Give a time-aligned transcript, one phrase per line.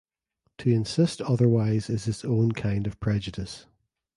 [0.57, 3.67] To insist otherwise is its own kind of prejudice.